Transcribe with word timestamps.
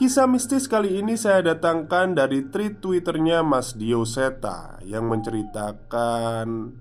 Kisah 0.00 0.24
mistis 0.24 0.64
kali 0.64 0.96
ini 0.96 1.12
saya 1.12 1.52
datangkan 1.52 2.16
dari 2.16 2.48
tweet 2.48 2.80
twitternya 2.80 3.44
Mas 3.44 3.76
Dio 3.76 4.08
Seta 4.08 4.80
Yang 4.80 5.04
menceritakan 5.04 6.72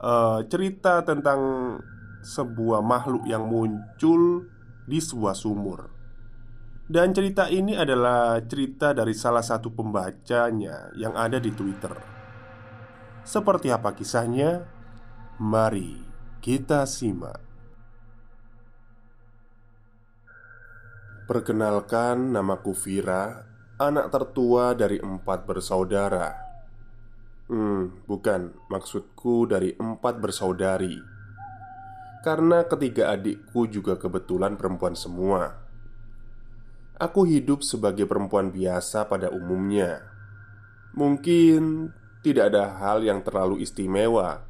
uh, 0.00 0.40
cerita 0.48 1.04
tentang 1.04 1.40
sebuah 2.24 2.80
makhluk 2.80 3.28
yang 3.28 3.44
muncul 3.44 4.48
di 4.88 4.96
sebuah 4.96 5.36
sumur. 5.36 5.92
Dan 6.88 7.12
cerita 7.12 7.52
ini 7.52 7.76
adalah 7.76 8.40
cerita 8.48 8.96
dari 8.96 9.12
salah 9.12 9.44
satu 9.44 9.68
pembacanya 9.68 10.88
yang 10.96 11.12
ada 11.20 11.36
di 11.36 11.52
Twitter. 11.52 11.92
Seperti 13.28 13.76
apa 13.76 13.92
kisahnya? 13.92 14.64
Mari 15.36 16.00
kita 16.40 16.88
simak 16.88 17.43
Perkenalkan, 21.24 22.36
namaku 22.36 22.76
Vira, 22.76 23.48
anak 23.80 24.12
tertua 24.12 24.76
dari 24.76 25.00
empat 25.00 25.48
bersaudara. 25.48 26.36
Hmm, 27.48 28.04
bukan, 28.04 28.52
maksudku 28.68 29.48
dari 29.48 29.72
empat 29.72 30.20
bersaudari. 30.20 31.00
Karena 32.20 32.68
ketiga 32.68 33.16
adikku 33.16 33.64
juga 33.72 33.96
kebetulan 33.96 34.60
perempuan 34.60 34.92
semua. 34.92 35.64
Aku 37.00 37.24
hidup 37.24 37.64
sebagai 37.64 38.04
perempuan 38.04 38.52
biasa 38.52 39.08
pada 39.08 39.32
umumnya. 39.32 40.04
Mungkin 40.92 41.88
tidak 42.20 42.52
ada 42.52 42.68
hal 42.84 43.00
yang 43.00 43.24
terlalu 43.24 43.64
istimewa 43.64 44.44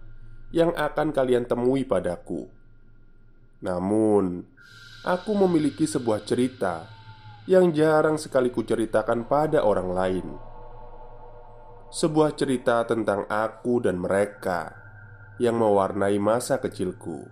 yang 0.51 0.75
akan 0.75 1.15
kalian 1.15 1.47
temui 1.47 1.87
padaku. 1.87 2.51
Namun, 3.63 4.43
aku 5.05 5.37
memiliki 5.37 5.85
sebuah 5.85 6.25
cerita 6.25 6.89
yang 7.45 7.77
jarang 7.77 8.17
sekali 8.17 8.49
kuceritakan 8.49 9.29
pada 9.29 9.61
orang 9.61 9.93
lain. 9.93 10.27
Sebuah 11.93 12.33
cerita 12.35 12.83
tentang 12.89 13.29
aku 13.29 13.85
dan 13.85 14.01
mereka 14.01 14.73
yang 15.37 15.61
mewarnai 15.61 16.17
masa 16.17 16.57
kecilku. 16.57 17.29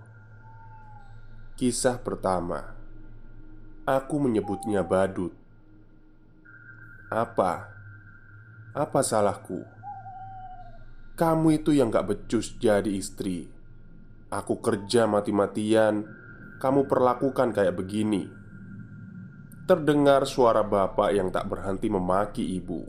Kisah 1.57 1.97
pertama, 1.97 2.77
aku 3.89 4.21
menyebutnya 4.21 4.85
badut. 4.85 5.33
Apa? 7.09 7.73
Apa 8.77 9.01
salahku? 9.01 9.65
Kamu 11.17 11.57
itu 11.57 11.73
yang 11.73 11.89
gak 11.89 12.09
becus 12.09 12.53
jadi 12.61 12.89
istri. 12.89 13.49
Aku 14.33 14.61
kerja 14.65 15.05
mati-matian 15.05 16.22
kamu 16.63 16.87
perlakukan 16.87 17.51
kayak 17.51 17.75
begini? 17.75 18.31
Terdengar 19.67 20.31
suara 20.31 20.63
bapak 20.63 21.11
yang 21.11 21.35
tak 21.35 21.51
berhenti 21.51 21.91
memaki 21.91 22.55
ibu. 22.55 22.87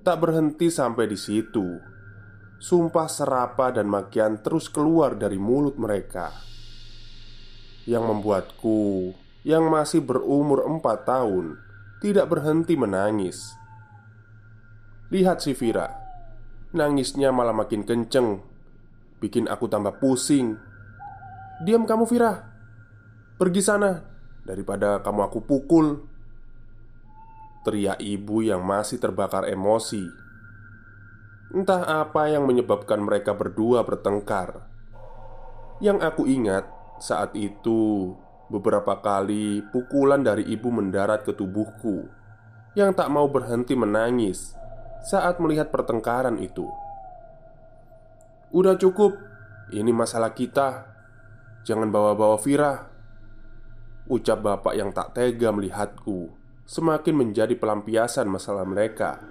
Tak 0.00 0.16
berhenti 0.16 0.72
sampai 0.72 1.04
di 1.04 1.20
situ. 1.20 1.90
Sumpah 2.60 3.08
serapa 3.08 3.68
dan 3.72 3.88
makian 3.88 4.40
terus 4.40 4.68
keluar 4.68 5.16
dari 5.16 5.40
mulut 5.40 5.80
mereka 5.80 6.28
Yang 7.88 8.04
membuatku 8.04 9.16
Yang 9.48 9.64
masih 9.64 10.00
berumur 10.04 10.68
empat 10.68 11.08
tahun 11.08 11.56
Tidak 12.04 12.28
berhenti 12.28 12.76
menangis 12.76 13.56
Lihat 15.08 15.40
si 15.40 15.56
Vira 15.56 15.88
Nangisnya 16.76 17.32
malah 17.32 17.56
makin 17.56 17.88
kenceng 17.88 18.44
Bikin 19.24 19.48
aku 19.48 19.64
tambah 19.64 19.96
pusing 19.96 20.69
Diam 21.60 21.84
kamu 21.84 22.08
Vira. 22.08 22.50
Pergi 23.36 23.60
sana. 23.60 24.00
Daripada 24.44 25.04
kamu 25.04 25.20
aku 25.28 25.40
pukul. 25.44 25.86
Teriak 27.62 28.00
ibu 28.00 28.40
yang 28.40 28.64
masih 28.64 28.96
terbakar 28.96 29.44
emosi. 29.44 30.00
Entah 31.52 32.04
apa 32.04 32.32
yang 32.32 32.48
menyebabkan 32.48 33.04
mereka 33.04 33.36
berdua 33.36 33.84
bertengkar. 33.84 34.64
Yang 35.84 35.98
aku 36.00 36.22
ingat 36.24 36.64
saat 37.00 37.36
itu 37.36 38.16
Beberapa 38.50 38.98
kali 38.98 39.62
pukulan 39.70 40.26
dari 40.26 40.42
ibu 40.42 40.74
mendarat 40.74 41.22
ke 41.22 41.30
tubuhku. 41.30 42.10
Yang 42.74 42.98
tak 42.98 43.08
mau 43.14 43.30
berhenti 43.30 43.78
menangis 43.78 44.58
Saat 45.06 45.38
melihat 45.38 45.70
pertengkaran 45.70 46.34
itu. 46.42 46.66
Udah 48.50 48.74
cukup. 48.74 49.14
Ini 49.70 49.94
masalah 49.94 50.34
kita 50.34 50.90
Jangan 51.70 51.94
bawa-bawa 51.94 52.34
Vira 52.42 52.90
Ucap 54.10 54.42
bapak 54.42 54.74
yang 54.74 54.90
tak 54.90 55.14
tega 55.14 55.54
melihatku 55.54 56.34
Semakin 56.66 57.14
menjadi 57.14 57.54
pelampiasan 57.54 58.26
masalah 58.26 58.66
mereka. 58.66 59.22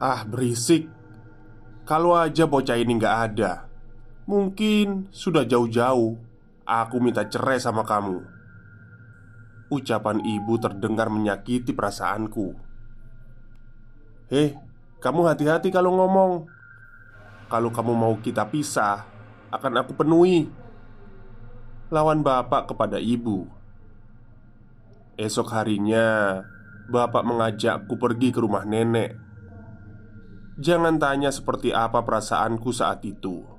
Ah 0.00 0.24
berisik. 0.24 0.88
Kalau 1.84 2.16
aja 2.16 2.48
bocah 2.48 2.80
ini 2.80 2.96
nggak 2.96 3.16
ada 3.28 3.68
Mungkin 4.24 5.12
sudah 5.12 5.44
jauh-jauh 5.44 6.16
Aku 6.64 6.96
minta 6.96 7.28
cerai 7.28 7.60
sama 7.60 7.84
kamu. 7.84 8.24
Ucapan 9.68 10.24
ibu 10.24 10.56
terdengar 10.56 11.12
menyakiti 11.12 11.76
perasaanku. 11.76 12.56
Hei, 14.32 14.56
kamu 14.96 15.28
hati-hati 15.28 15.68
kalau 15.68 15.92
ngomong. 15.92 16.48
Kalau 17.52 17.68
kamu 17.68 17.92
mau 17.92 18.16
kita 18.16 18.48
pisah 18.48 19.13
akan 19.54 19.72
aku 19.86 19.92
penuhi. 19.94 20.50
Lawan 21.94 22.26
bapak 22.26 22.74
kepada 22.74 22.98
ibu. 22.98 23.46
Esok 25.14 25.54
harinya 25.54 26.42
Bapak 26.84 27.24
mengajakku 27.24 27.96
pergi 27.96 28.28
ke 28.28 28.44
rumah 28.44 28.66
nenek. 28.66 29.16
Jangan 30.60 31.00
tanya 31.00 31.32
seperti 31.32 31.72
apa 31.72 32.04
perasaanku 32.04 32.68
saat 32.74 33.00
itu. 33.08 33.54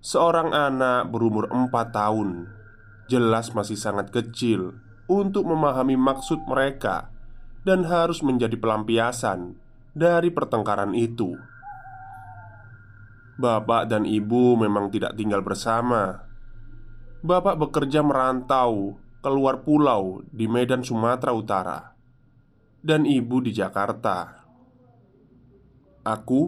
Seorang 0.00 0.56
anak 0.56 1.12
berumur 1.12 1.52
empat 1.52 1.92
tahun 1.92 2.48
Jelas 3.04 3.52
masih 3.52 3.76
sangat 3.76 4.08
kecil 4.08 4.80
Untuk 5.04 5.44
memahami 5.44 5.92
maksud 5.92 6.40
mereka 6.48 7.12
Dan 7.68 7.84
harus 7.84 8.24
menjadi 8.24 8.56
pelampiasan 8.56 9.60
Dari 9.92 10.32
pertengkaran 10.32 10.96
itu 10.96 11.36
Bapak 13.40 13.88
dan 13.88 14.04
ibu 14.04 14.52
memang 14.60 14.92
tidak 14.92 15.16
tinggal 15.16 15.40
bersama. 15.40 16.28
Bapak 17.24 17.56
bekerja 17.56 18.04
merantau 18.04 19.00
keluar 19.24 19.64
pulau 19.64 20.20
di 20.28 20.44
Medan, 20.44 20.84
Sumatera 20.84 21.32
Utara, 21.32 21.96
dan 22.84 23.08
ibu 23.08 23.40
di 23.40 23.52
Jakarta. 23.56 24.44
Aku, 26.04 26.40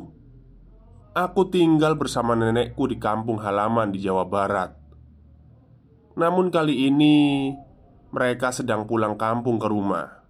aku 1.17 1.43
tinggal 1.49 1.97
bersama 1.97 2.37
nenekku 2.37 2.89
di 2.89 2.97
kampung 3.01 3.41
halaman 3.41 3.93
di 3.93 4.01
Jawa 4.01 4.25
Barat. 4.29 4.77
Namun, 6.17 6.53
kali 6.53 6.89
ini 6.89 7.17
mereka 8.13 8.53
sedang 8.53 8.85
pulang 8.85 9.17
kampung 9.17 9.57
ke 9.57 9.69
rumah. 9.69 10.25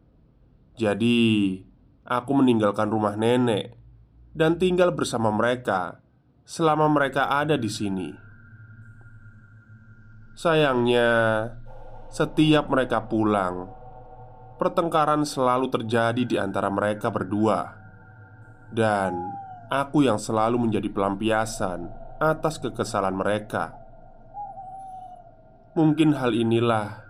Jadi, 0.75 1.59
aku 2.03 2.31
meninggalkan 2.35 2.91
rumah 2.91 3.15
nenek 3.15 3.79
dan 4.35 4.59
tinggal 4.59 4.91
bersama 4.91 5.31
mereka 5.31 6.02
selama 6.53 6.85
mereka 6.93 7.33
ada 7.33 7.57
di 7.57 7.73
sini. 7.73 8.13
Sayangnya, 10.37 11.09
setiap 12.13 12.69
mereka 12.69 13.09
pulang, 13.09 13.73
pertengkaran 14.61 15.25
selalu 15.25 15.73
terjadi 15.73 16.23
di 16.29 16.37
antara 16.37 16.69
mereka 16.69 17.09
berdua, 17.09 17.73
dan 18.69 19.17
aku 19.73 20.05
yang 20.05 20.21
selalu 20.21 20.69
menjadi 20.69 20.93
pelampiasan 20.93 21.89
atas 22.21 22.61
kekesalan 22.61 23.17
mereka. 23.17 23.73
Mungkin 25.73 26.13
hal 26.21 26.37
inilah 26.37 27.01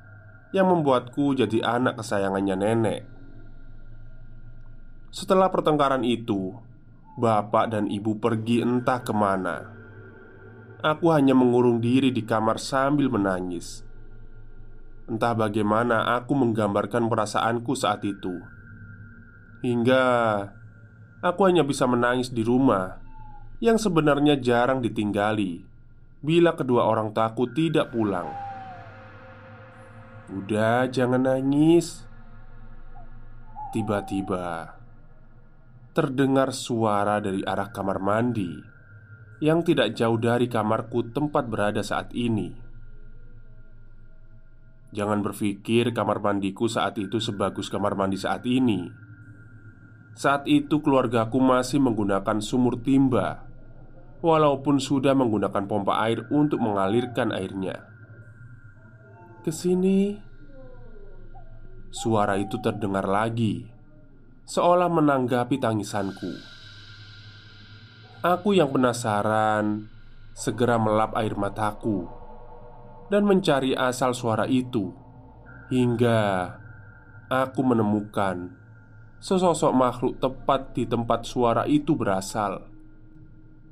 yang 0.55 0.71
membuatku 0.71 1.35
jadi 1.35 1.67
anak 1.67 1.99
kesayangannya 1.99 2.55
nenek. 2.55 3.03
Setelah 5.11 5.51
pertengkaran 5.51 6.07
itu, 6.07 6.55
Bapak 7.13 7.69
dan 7.69 7.93
ibu 7.93 8.17
pergi 8.17 8.65
entah 8.65 9.05
ke 9.05 9.13
mana. 9.13 9.69
Aku 10.81 11.13
hanya 11.13 11.37
mengurung 11.37 11.79
diri 11.79 12.09
di 12.09 12.25
kamar 12.25 12.57
sambil 12.57 13.13
menangis. 13.13 13.85
Entah 15.05 15.37
bagaimana 15.37 16.17
aku 16.17 16.33
menggambarkan 16.33 17.13
perasaanku 17.13 17.77
saat 17.77 18.01
itu. 18.09 18.41
Hingga 19.63 20.05
Aku 21.23 21.47
hanya 21.47 21.63
bisa 21.63 21.87
menangis 21.87 22.35
di 22.35 22.43
rumah 22.43 22.99
Yang 23.63 23.87
sebenarnya 23.87 24.35
jarang 24.43 24.83
ditinggali 24.83 25.63
Bila 26.23 26.55
kedua 26.59 26.87
orang 26.87 27.11
taku 27.11 27.51
tidak 27.51 27.91
pulang. 27.91 28.31
Udah 30.31 30.87
jangan 30.87 31.27
nangis. 31.27 32.07
Tiba-tiba 33.75 34.82
terdengar 35.93 36.57
suara 36.57 37.21
dari 37.21 37.45
arah 37.45 37.69
kamar 37.69 38.01
mandi 38.01 38.57
yang 39.45 39.61
tidak 39.61 39.93
jauh 39.93 40.17
dari 40.17 40.49
kamarku 40.49 41.13
tempat 41.13 41.45
berada 41.53 41.85
saat 41.85 42.17
ini. 42.17 42.49
Jangan 44.93 45.21
berpikir 45.21 45.93
kamar 45.93 46.25
mandiku 46.25 46.65
saat 46.69 46.97
itu 46.97 47.21
sebagus 47.21 47.69
kamar 47.69 47.93
mandi 47.93 48.17
saat 48.17 48.45
ini. 48.49 48.89
Saat 50.13 50.45
itu 50.49 50.81
keluargaku 50.85 51.41
masih 51.41 51.81
menggunakan 51.81 52.45
sumur 52.45 52.85
timba 52.85 53.49
Walaupun 54.21 54.77
sudah 54.77 55.17
menggunakan 55.17 55.65
pompa 55.65 56.05
air 56.05 56.29
untuk 56.29 56.61
mengalirkan 56.61 57.33
airnya 57.33 57.89
Ke 59.41 59.49
sini 59.49 60.21
Suara 61.89 62.37
itu 62.37 62.61
terdengar 62.61 63.09
lagi 63.09 63.72
seolah 64.47 64.91
menanggapi 64.91 65.59
tangisanku. 65.59 66.33
Aku 68.23 68.55
yang 68.55 68.71
penasaran 68.71 69.91
segera 70.33 70.79
melap 70.79 71.15
air 71.19 71.35
mataku 71.35 72.07
dan 73.11 73.27
mencari 73.27 73.75
asal 73.75 74.15
suara 74.15 74.47
itu 74.47 74.95
hingga 75.69 76.55
aku 77.27 77.61
menemukan 77.67 78.55
sesosok 79.23 79.73
makhluk 79.73 80.15
tepat 80.19 80.75
di 80.75 80.85
tempat 80.87 81.27
suara 81.27 81.67
itu 81.67 81.95
berasal. 81.95 82.69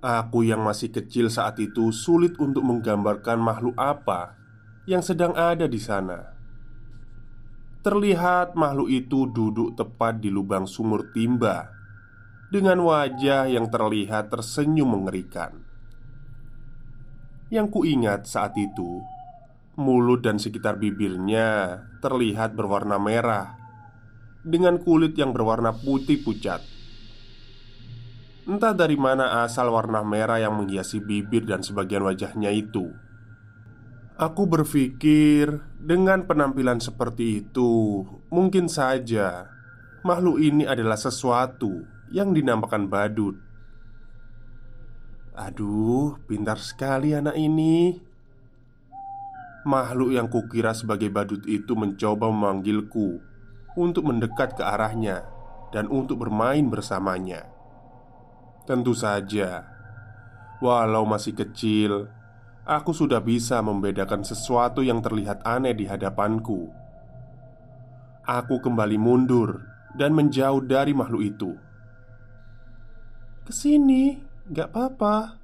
Aku 0.00 0.40
yang 0.46 0.64
masih 0.64 0.88
kecil 0.88 1.28
saat 1.28 1.60
itu 1.60 1.92
sulit 1.92 2.40
untuk 2.40 2.64
menggambarkan 2.64 3.36
makhluk 3.36 3.76
apa 3.76 4.32
yang 4.88 5.04
sedang 5.04 5.36
ada 5.36 5.68
di 5.68 5.76
sana. 5.76 6.39
Terlihat 7.80 8.60
makhluk 8.60 8.92
itu 8.92 9.24
duduk 9.24 9.72
tepat 9.72 10.20
di 10.20 10.28
lubang 10.28 10.68
sumur 10.68 11.16
timba 11.16 11.72
Dengan 12.52 12.76
wajah 12.84 13.48
yang 13.48 13.72
terlihat 13.72 14.28
tersenyum 14.28 15.00
mengerikan. 15.00 15.64
Yang 17.48 17.66
kuingat 17.72 18.28
saat 18.28 18.52
itu 18.60 19.00
Mulut 19.80 20.20
dan 20.20 20.36
sekitar 20.36 20.76
bibirnya 20.76 21.80
terlihat 22.04 22.52
berwarna 22.52 23.00
merah 23.00 23.56
Dengan 24.44 24.76
kulit 24.76 25.16
yang 25.16 25.32
berwarna 25.32 25.72
putih 25.72 26.20
pucat. 26.20 26.60
Entah 28.44 28.76
dari 28.76 29.00
mana 29.00 29.40
asal 29.40 29.72
warna 29.72 30.04
merah 30.04 30.36
yang 30.36 30.52
menghiasi 30.52 31.00
bibir 31.00 31.48
dan 31.48 31.64
sebagian 31.64 32.04
wajahnya 32.04 32.52
itu 32.52 32.92
Aku 34.20 34.44
berpikir 34.44 35.64
dengan 35.80 36.28
penampilan 36.28 36.76
seperti 36.76 37.40
itu, 37.40 38.04
mungkin 38.28 38.68
saja 38.68 39.48
makhluk 40.04 40.44
ini 40.44 40.68
adalah 40.68 41.00
sesuatu 41.00 41.88
yang 42.12 42.36
dinamakan 42.36 42.84
badut. 42.84 43.40
Aduh, 45.32 46.20
pintar 46.28 46.60
sekali 46.60 47.16
anak 47.16 47.32
ini. 47.32 47.96
Makhluk 49.64 50.12
yang 50.12 50.28
kukira 50.28 50.76
sebagai 50.76 51.08
badut 51.08 51.40
itu 51.48 51.72
mencoba 51.72 52.28
memanggilku 52.28 53.24
untuk 53.72 54.04
mendekat 54.04 54.52
ke 54.52 54.60
arahnya 54.60 55.24
dan 55.72 55.88
untuk 55.88 56.20
bermain 56.28 56.68
bersamanya. 56.68 57.48
Tentu 58.68 58.92
saja, 58.92 59.64
walau 60.60 61.08
masih 61.08 61.32
kecil, 61.32 62.19
Aku 62.70 62.94
sudah 62.94 63.18
bisa 63.18 63.58
membedakan 63.66 64.22
sesuatu 64.22 64.78
yang 64.78 65.02
terlihat 65.02 65.42
aneh 65.42 65.74
di 65.74 65.90
hadapanku. 65.90 66.70
Aku 68.22 68.62
kembali 68.62 68.94
mundur 68.94 69.58
dan 69.98 70.14
menjauh 70.14 70.62
dari 70.62 70.94
makhluk 70.94 71.34
itu. 71.34 71.50
Ke 73.42 73.50
sini, 73.50 74.22
gak 74.46 74.70
apa-apa. 74.70 75.42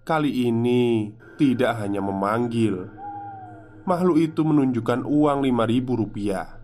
Kali 0.00 0.48
ini 0.48 1.12
tidak 1.36 1.76
hanya 1.84 2.00
memanggil, 2.00 2.88
makhluk 3.84 4.16
itu 4.16 4.48
menunjukkan 4.48 5.04
uang 5.04 5.44
lima 5.44 5.68
ribu 5.68 5.92
rupiah 6.00 6.56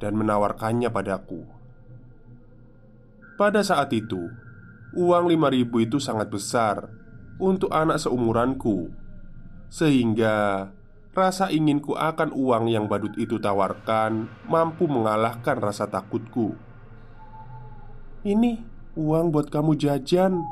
dan 0.00 0.16
menawarkannya 0.16 0.88
padaku. 0.88 1.44
Pada 3.36 3.60
saat 3.60 3.92
itu, 3.92 4.24
uang 4.96 5.28
lima 5.28 5.52
ribu 5.52 5.84
itu 5.84 6.00
sangat 6.00 6.32
besar 6.32 6.96
untuk 7.38 7.70
anak 7.70 8.02
seumuranku, 8.02 8.90
sehingga 9.70 10.68
rasa 11.14 11.50
inginku 11.50 11.98
akan 11.98 12.30
uang 12.30 12.70
yang 12.70 12.86
badut 12.86 13.14
itu 13.18 13.42
tawarkan 13.42 14.30
mampu 14.46 14.86
mengalahkan 14.86 15.58
rasa 15.58 15.90
takutku. 15.90 16.54
"Ini 18.22 18.62
uang 18.94 19.34
buat 19.34 19.50
kamu 19.50 19.74
jajan," 19.78 20.42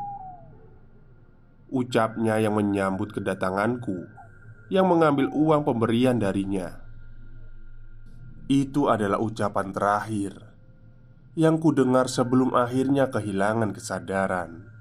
ucapnya 1.70 2.38
yang 2.38 2.54
menyambut 2.54 3.14
kedatanganku, 3.14 4.06
yang 4.70 4.86
mengambil 4.86 5.30
uang 5.30 5.62
pemberian 5.66 6.18
darinya. 6.18 6.82
Itu 8.46 8.86
adalah 8.86 9.18
ucapan 9.18 9.74
terakhir 9.74 10.38
yang 11.34 11.58
kudengar 11.58 12.06
sebelum 12.06 12.54
akhirnya 12.54 13.10
kehilangan 13.10 13.74
kesadaran. 13.74 14.75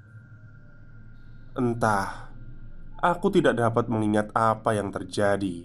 Entah, 1.56 2.28
aku 3.00 3.32
tidak 3.32 3.56
dapat 3.56 3.88
mengingat 3.88 4.28
apa 4.36 4.76
yang 4.76 4.92
terjadi. 4.92 5.64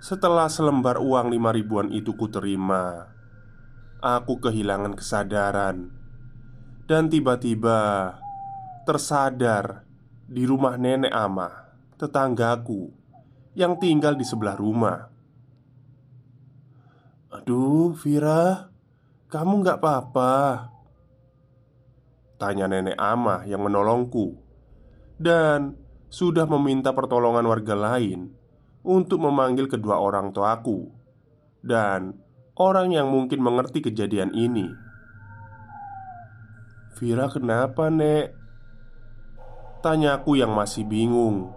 Setelah 0.00 0.48
selembar 0.48 0.96
uang 0.96 1.28
lima 1.28 1.52
ribuan 1.52 1.92
itu 1.92 2.16
kuterima, 2.16 3.12
aku 4.00 4.40
kehilangan 4.40 4.96
kesadaran 4.96 5.92
dan 6.88 7.12
tiba-tiba 7.12 8.16
tersadar 8.88 9.84
di 10.24 10.48
rumah 10.48 10.80
nenek 10.80 11.12
Ama, 11.12 11.68
tetanggaku 12.00 12.88
yang 13.52 13.76
tinggal 13.76 14.16
di 14.16 14.24
sebelah 14.24 14.56
rumah. 14.56 15.12
Aduh, 17.36 17.92
Vira, 18.00 18.72
kamu 19.28 19.60
nggak 19.60 19.76
apa-apa? 19.76 20.32
Tanya 22.42 22.66
nenek 22.66 22.98
Amah 22.98 23.46
yang 23.46 23.62
menolongku 23.62 24.34
Dan 25.14 25.78
sudah 26.10 26.42
meminta 26.50 26.90
pertolongan 26.90 27.46
warga 27.46 27.78
lain 27.78 28.34
Untuk 28.82 29.22
memanggil 29.22 29.70
kedua 29.70 30.02
orang 30.02 30.34
tuaku 30.34 30.90
Dan 31.62 32.18
orang 32.58 32.90
yang 32.90 33.06
mungkin 33.06 33.38
mengerti 33.38 33.78
kejadian 33.78 34.34
ini. 34.34 34.66
Vira 36.98 37.30
kenapa 37.30 37.86
nek? 37.94 38.34
Tanyaku 39.86 40.42
yang 40.42 40.50
masih 40.50 40.82
bingung. 40.82 41.54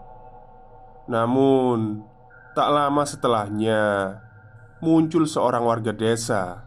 Namun 1.09 2.05
Tak 2.53 2.69
lama 2.69 3.01
setelahnya 3.09 3.81
Muncul 4.85 5.25
seorang 5.25 5.65
warga 5.65 5.89
desa 5.89 6.61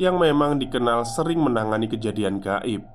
Yang 0.00 0.16
memang 0.24 0.56
dikenal 0.56 1.04
sering 1.04 1.40
menangani 1.44 1.88
kejadian 1.92 2.40
gaib 2.40 2.91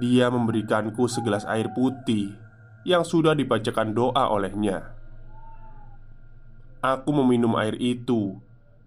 Dia 0.00 0.32
memberikanku 0.32 1.04
segelas 1.10 1.44
air 1.44 1.72
putih 1.72 2.32
Yang 2.86 3.12
sudah 3.16 3.36
dibacakan 3.36 3.92
doa 3.92 4.30
olehnya 4.32 4.94
Aku 6.80 7.12
meminum 7.12 7.56
air 7.60 7.76
itu 7.76 8.36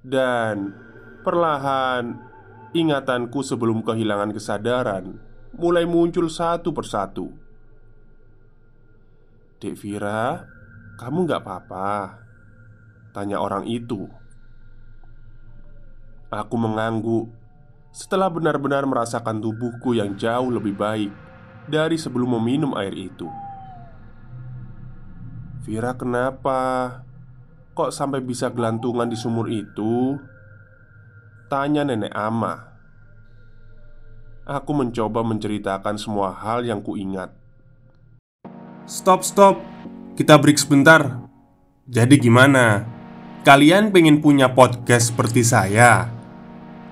Dan 0.01 0.73
perlahan 1.21 2.25
Ingatanku 2.75 3.39
sebelum 3.39 3.87
kehilangan 3.87 4.35
kesadaran 4.35 5.15
mulai 5.55 5.87
muncul 5.87 6.27
satu 6.27 6.75
persatu. 6.75 7.31
"Dek 9.63 9.79
Vira, 9.79 10.43
kamu 10.99 11.23
gak 11.23 11.41
apa-apa?" 11.47 12.19
tanya 13.15 13.39
orang 13.39 13.63
itu. 13.63 14.11
Aku 16.27 16.59
mengangguk 16.59 17.31
setelah 17.95 18.27
benar-benar 18.27 18.83
merasakan 18.83 19.39
tubuhku 19.39 19.95
yang 19.95 20.19
jauh 20.19 20.51
lebih 20.51 20.75
baik 20.75 21.15
dari 21.71 21.95
sebelum 21.95 22.35
meminum 22.35 22.75
air 22.75 22.91
itu. 22.91 23.31
"Vira, 25.63 25.95
kenapa? 25.95 26.91
Kok 27.71 27.95
sampai 27.95 28.19
bisa 28.19 28.51
gelantungan 28.51 29.07
di 29.07 29.15
sumur 29.15 29.47
itu?" 29.47 30.19
tanya 31.47 31.87
nenek 31.87 32.11
Ama. 32.11 32.75
Aku 34.45 34.75
mencoba 34.77 35.23
menceritakan 35.25 35.95
semua 35.97 36.35
hal 36.35 36.67
yang 36.67 36.83
kuingat. 36.83 37.33
Stop, 38.85 39.25
stop. 39.25 39.57
Kita 40.13 40.37
break 40.37 40.61
sebentar. 40.61 41.25
Jadi 41.89 42.21
gimana? 42.21 42.85
Kalian 43.41 43.89
pengen 43.89 44.21
punya 44.21 44.53
podcast 44.53 45.09
seperti 45.13 45.41
saya? 45.41 46.14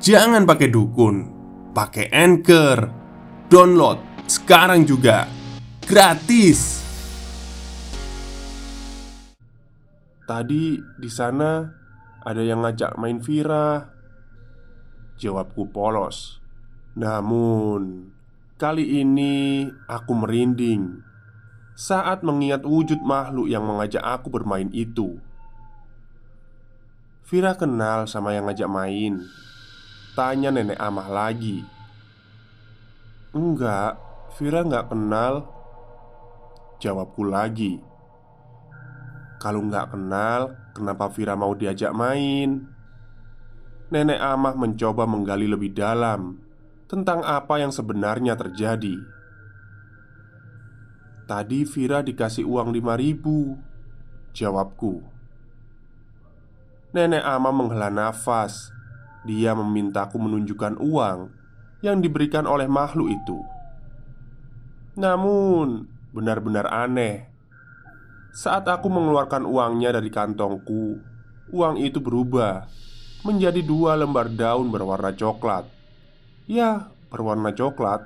Jangan 0.03 0.43
pakai 0.43 0.67
dukun, 0.67 1.15
pakai 1.71 2.11
Anchor. 2.11 2.91
Download 3.47 4.27
sekarang 4.27 4.83
juga. 4.83 5.31
Gratis. 5.79 6.83
Tadi 10.27 10.75
di 10.99 11.07
sana 11.07 11.63
ada 12.19 12.43
yang 12.43 12.67
ngajak 12.67 12.99
main 12.99 13.23
Vira. 13.23 13.95
Jawabku 15.23 15.71
polos. 15.71 16.43
Namun, 16.99 18.11
kali 18.59 18.99
ini 18.99 19.71
aku 19.87 20.11
merinding 20.19 20.99
saat 21.79 22.27
mengingat 22.27 22.67
wujud 22.67 22.99
makhluk 23.07 23.47
yang 23.47 23.63
mengajak 23.63 24.03
aku 24.03 24.27
bermain 24.27 24.67
itu. 24.75 25.15
Vira 27.23 27.55
kenal 27.55 28.03
sama 28.03 28.35
yang 28.35 28.51
ngajak 28.51 28.67
main. 28.67 29.23
Tanya 30.13 30.53
nenek 30.53 30.77
Amah 30.77 31.09
lagi. 31.09 31.65
Enggak, 33.33 33.97
Vira 34.37 34.61
nggak 34.61 34.93
kenal. 34.93 35.49
Jawabku 36.77 37.25
lagi. 37.25 37.81
Kalau 39.41 39.65
nggak 39.65 39.89
kenal, 39.89 40.53
kenapa 40.77 41.09
Vira 41.09 41.33
mau 41.33 41.57
diajak 41.57 41.97
main? 41.97 42.61
Nenek 43.89 44.21
Amah 44.21 44.53
mencoba 44.53 45.09
menggali 45.09 45.49
lebih 45.49 45.73
dalam 45.73 46.37
tentang 46.85 47.25
apa 47.25 47.57
yang 47.57 47.73
sebenarnya 47.73 48.37
terjadi. 48.37 49.01
Tadi 51.25 51.65
Vira 51.65 52.05
dikasih 52.05 52.43
uang 52.43 52.75
5 52.75 52.99
ribu 52.99 53.55
Jawabku 54.35 54.99
Nenek 56.91 57.23
Ama 57.23 57.49
menghela 57.55 57.87
nafas 57.87 58.75
Dia 59.23 59.55
memintaku 59.55 60.19
menunjukkan 60.19 60.83
uang 60.83 61.31
Yang 61.79 61.97
diberikan 62.07 62.43
oleh 62.43 62.67
makhluk 62.67 63.11
itu. 63.11 63.39
Namun 64.99 65.87
Benar-benar 66.13 66.69
aneh. 66.69 67.25
Saat 68.33 68.69
aku 68.69 68.85
mengeluarkan 68.91 69.49
uangnya 69.49 69.95
dari 69.95 70.13
kantongku 70.13 71.01
Uang 71.49 71.79
itu 71.81 71.97
berubah 72.03 72.69
Menjadi 73.23 73.63
dua 73.63 73.95
lembar 73.95 74.27
daun 74.27 74.67
berwarna 74.67 75.15
coklat. 75.15 75.63
Ya, 76.43 76.91
berwarna 77.07 77.55
coklat. 77.55 78.03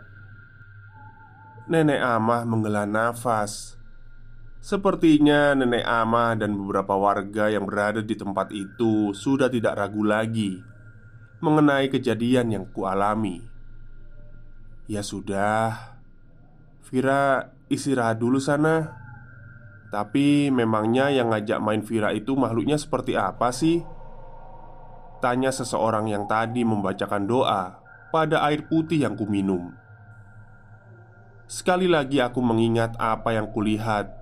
Nenek 1.66 1.98
Amah 1.98 2.46
menghela 2.46 2.86
nafas. 2.86 3.82
Sepertinya 4.62 5.58
nenek 5.58 5.82
Amah 5.90 6.38
dan 6.38 6.54
beberapa 6.54 6.94
warga 6.94 7.50
yang 7.50 7.66
berada 7.66 8.06
di 8.06 8.14
tempat 8.14 8.54
itu 8.54 9.10
Sudah 9.18 9.50
tidak 9.50 9.74
ragu 9.74 10.06
lagi 10.06 10.77
Mengenai 11.38 11.94
kejadian 11.94 12.50
yang 12.50 12.66
kualami 12.74 13.46
Ya 14.90 15.06
sudah 15.06 15.94
Vira 16.90 17.54
istirahat 17.70 18.18
dulu 18.18 18.42
sana 18.42 18.98
Tapi 19.94 20.50
memangnya 20.50 21.14
yang 21.14 21.30
ngajak 21.30 21.62
main 21.62 21.86
Vira 21.86 22.10
itu 22.10 22.34
makhluknya 22.34 22.82
seperti 22.82 23.14
apa 23.14 23.54
sih? 23.54 23.86
Tanya 25.22 25.54
seseorang 25.54 26.10
yang 26.10 26.26
tadi 26.26 26.66
membacakan 26.66 27.30
doa 27.30 27.82
pada 28.14 28.42
air 28.46 28.66
putih 28.66 29.02
yang 29.02 29.18
kuminum. 29.18 29.74
Sekali 31.48 31.88
lagi 31.90 32.22
aku 32.22 32.42
mengingat 32.44 32.98
apa 33.00 33.34
yang 33.34 33.50
kulihat 33.50 34.14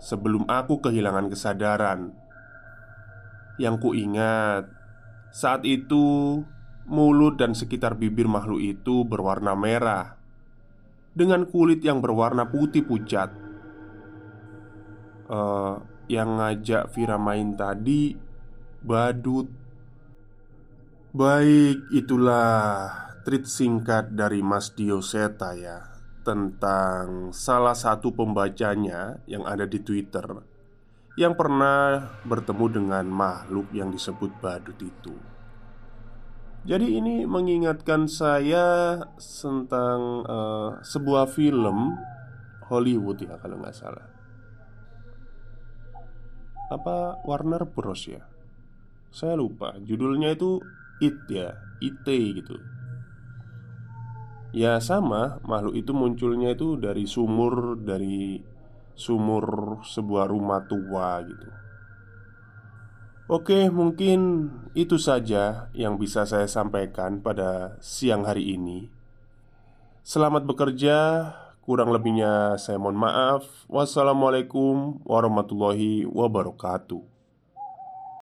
sebelum 0.00 0.48
aku 0.48 0.80
kehilangan 0.80 1.28
kesadaran. 1.28 2.16
Yang 3.60 3.76
kuingat 3.84 4.81
saat 5.32 5.64
itu 5.64 6.38
mulut 6.84 7.40
dan 7.40 7.56
sekitar 7.56 7.96
bibir 7.96 8.28
makhluk 8.28 8.60
itu 8.60 9.08
berwarna 9.08 9.56
merah 9.56 10.20
dengan 11.12 11.44
kulit 11.48 11.80
yang 11.84 12.00
berwarna 12.04 12.48
putih 12.48 12.84
pucat. 12.84 13.32
Uh, 15.32 15.80
yang 16.12 16.36
ngajak 16.36 16.92
Vira 16.92 17.16
main 17.16 17.56
tadi 17.56 18.12
badut. 18.84 19.48
Baik, 21.12 21.92
itulah 21.92 22.88
tweet 23.24 23.44
singkat 23.44 24.16
dari 24.16 24.40
Mas 24.40 24.72
Dioseta 24.72 25.52
ya 25.52 25.92
Tentang 26.24 27.36
salah 27.36 27.76
satu 27.76 28.16
pembacanya 28.16 29.20
yang 29.28 29.44
ada 29.44 29.68
di 29.68 29.76
Twitter 29.84 30.51
Yang 31.12 31.34
pernah 31.36 32.08
bertemu 32.24 32.66
dengan 32.72 33.04
makhluk 33.04 33.68
yang 33.76 33.92
disebut 33.92 34.32
badut 34.40 34.78
itu. 34.80 35.12
Jadi 36.62 36.94
ini 36.94 37.26
mengingatkan 37.26 38.06
saya 38.06 38.96
tentang 39.18 40.22
uh, 40.24 40.70
sebuah 40.80 41.26
film 41.26 41.98
Hollywood 42.70 43.18
ya 43.18 43.34
kalau 43.42 43.58
nggak 43.58 43.74
salah. 43.74 44.06
Apa 46.70 47.20
Warner 47.26 47.66
Bros 47.66 48.06
ya? 48.08 48.22
Saya 49.12 49.36
lupa. 49.36 49.76
Judulnya 49.82 50.32
itu 50.32 50.62
It 51.02 51.18
ya 51.28 51.58
IT 51.82 52.06
gitu. 52.06 52.56
Ya 54.54 54.78
sama, 54.78 55.42
makhluk 55.42 55.74
itu 55.74 55.90
munculnya 55.96 56.52
itu 56.52 56.76
dari 56.76 57.08
sumur 57.08 57.74
Dari 57.80 58.51
sumur 58.98 59.80
sebuah 59.84 60.28
rumah 60.28 60.64
tua 60.68 61.20
gitu 61.24 61.62
Oke, 63.32 63.70
mungkin 63.72 64.50
itu 64.76 65.00
saja 65.00 65.72
yang 65.72 65.96
bisa 65.96 66.28
saya 66.28 66.44
sampaikan 66.44 67.24
pada 67.24 67.80
siang 67.80 68.28
hari 68.28 68.58
ini. 68.58 68.92
Selamat 70.04 70.44
bekerja, 70.44 71.30
kurang 71.64 71.94
lebihnya 71.94 72.58
saya 72.60 72.76
mohon 72.76 72.98
maaf. 72.98 73.46
Wassalamualaikum 73.72 75.00
warahmatullahi 75.06 76.04
wabarakatuh. 76.10 77.11